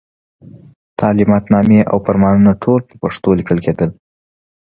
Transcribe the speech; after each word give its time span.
تعلماتنامې 0.99 1.79
او 1.91 1.97
فرمانونه 2.05 2.51
ټول 2.63 2.79
په 2.89 2.95
پښتو 3.01 3.29
لیکل 3.39 3.57
کېدل. 3.65 3.89